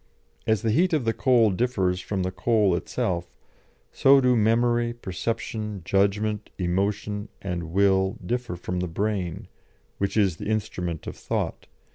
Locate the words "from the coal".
2.01-2.75